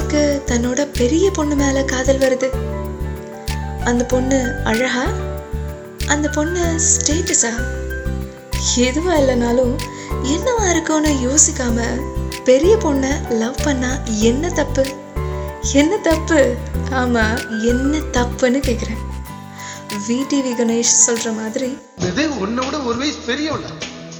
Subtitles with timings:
[0.00, 2.48] தன்னோட பெரிய பொண்ணு மேல காதல் வருது.
[3.84, 5.04] அந்த பொண்ணு அழகா
[6.06, 7.52] அந்த பொண்ணு ஸ்டேட்டஸா?
[8.76, 9.74] எதுவா இல்லைனாலும்
[10.22, 11.80] என்னவா இருக்கும்னு யோசிக்காம
[12.44, 14.84] பெரிய பொண்ணை லவ் பண்ணா என்ன தப்பு?
[15.72, 16.54] என்ன தப்பு?
[16.90, 17.24] ஆமா
[17.62, 19.02] என்ன தப்புன்னு கேக்குறேன்.
[20.08, 21.78] விடிவி கணேஷ் சொல்ற மாதிரி.
[21.98, 23.64] இது உன்னை விட ஒரு வயசு பெரியவள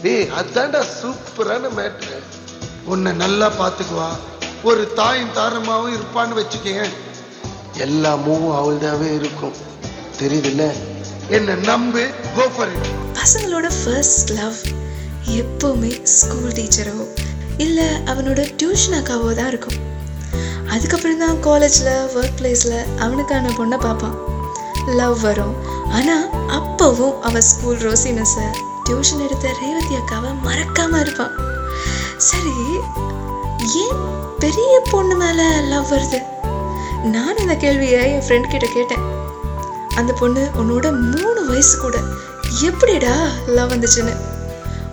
[0.03, 2.23] ஏய் அதான்டா சூப்பரான மேட்ரு.
[2.85, 4.09] உன்னை நல்லா பாத்துக்குவா.
[4.63, 6.85] ஒரு தாயும் தாரமாவும் இருப்பான்னு வச்சுக்கோங்க.
[7.85, 9.57] எல்லா மூவும் அவள்தாவே இருக்கும்.
[10.21, 10.65] தெரியுதுல்ல?
[11.37, 12.03] என்ன நம்பு?
[12.37, 14.59] கோ ஃபார் இட் பசங்களோட ஃபர்ஸ்ட் லவ்
[15.41, 17.07] எப்போவுமே ஸ்கூல் டீச்சரோ
[17.65, 19.79] இல்லை அவனோட டியூஷன் அக்காவோ தான் இருக்கும்.
[20.75, 24.17] அதுக்கப்புறம் தான் காலேஜில் ஒர்க் பிளேஸில் அவனுக்கான பொண்ணை பார்ப்பான்.
[25.01, 25.55] லவ் வரும்.
[25.97, 26.27] ஆனால்
[26.59, 28.47] அப்போவும் அவன் ஸ்கூல் ரோசி மிஸ்ஸை
[28.87, 31.35] டியூஷன் எடுத்த ரேவதி அக்காவை மறக்காமல் இருப்பான்.
[32.17, 32.55] சரி
[33.75, 33.97] ஏன்
[34.39, 36.23] பெரிய பொண்ணு மேலே லவ் வருது?
[37.03, 39.05] நான் இந்த கேள்வியை என் ஃப்ரெண்ட் கிட்ட கேட்டேன்.
[39.95, 41.99] அந்த பொண்ணு உன்னோட மூணு வயசு கூட
[42.63, 43.15] எப்படிடா
[43.47, 44.17] லவ் வந்துச்சுன்னு.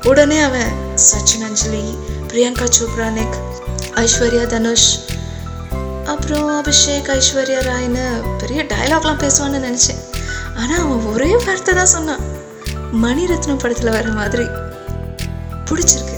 [0.06, 3.38] உடனே அவன் சச்சின் அஞ்சலி பிரியங்கா சோப்ரா நெக்
[3.94, 5.06] ஐஸ்வர்யா தனுஷ்
[6.06, 10.02] அப்புறம் அபிஷேக் ஐஸ்வர்யா ராய்னு பெரிய டயலாக்லாம் பேசுவான்னு நினச்சேன்.
[10.56, 12.20] ஆனால் அவன் ஒரே வார்த்தை தான் சொன்னான்.
[13.04, 14.44] மணிரத்னம் படத்தில் வர மாதிரி.
[15.66, 16.13] பிடிச்சிருக்கு.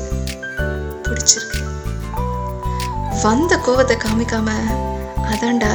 [3.26, 4.50] வந்த கோவத்தை காமிக்காம
[5.32, 5.72] அதான்டா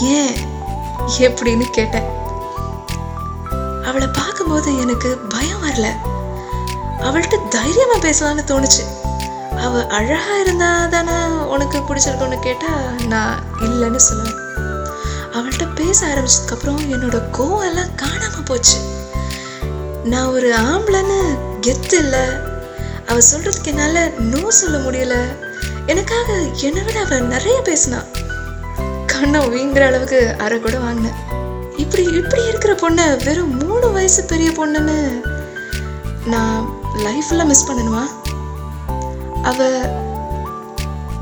[0.00, 0.34] ஏன்?
[1.18, 2.08] எப்படின்னு கேட்டேன்.
[3.84, 5.86] அவளை பார்க்கும்போது எனக்கு பயம் வரல.
[7.00, 8.82] அவள்கிட்ட தைரியமா பேசலாம்னு தோணுச்சு.
[9.56, 12.70] அவ அழகா இருந்தா தானே உனக்கு பிடிச்சிருக்கோன்னு கேட்டா
[13.06, 14.40] நான் இல்லைன்னு சொல்லுவேன்
[15.34, 18.78] அவள்கிட்ட பேச ஆரம்பிச்சதுக்கு அப்புறம் என்னோட கோவம் எல்லாம் காணாம போச்சு.
[20.04, 21.18] நான் ஒரு ஆம்பளைன்னு
[21.66, 22.24] கெத்து இல்லை.
[23.06, 25.16] அவ சொல்றதுக்கு என்னால நோ சொல்ல முடியல.
[25.86, 26.32] எனக்காக
[26.62, 28.04] என்னை விட அவன் நிறைய பேசினா.
[29.06, 31.14] கண்ணை வீங்குற அளவுக்கு அரை கூட வாங்கினேன்
[31.76, 35.20] இப்படி இப்படி இருக்கிற பொண்ணை வெறும் மூணு வயசு பெரிய பொண்ணுன்னு
[36.26, 38.06] நான் லைஃப்ல மிஸ் பண்ணணுமா?
[39.42, 39.68] அவ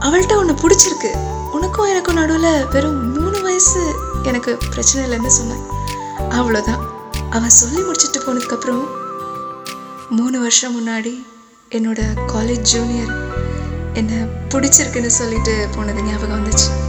[0.01, 1.11] அவள்கிட்ட உன்னை பிடிச்சிருக்கு.
[1.53, 5.65] உனக்கும் எனக்கும் நடுவில் வெறும் மூணு வயசு எனக்கு பிரச்சனை இல்லைன்னு சொன்னேன்.
[6.19, 6.81] அவ்வளோதான்
[7.31, 8.87] அவன் சொல்லி முடிச்சுட்டு போனதுக்கப்புறம்
[10.11, 11.27] மூணு வருஷம் முன்னாடி
[11.71, 13.40] என்னோட காலேஜ் ஜூனியர்
[13.95, 14.17] என்னை
[14.49, 16.80] பிடிச்சிருக்குன்னு சொல்லிட்டு போனது ஞாபகம் வந்துச்சு.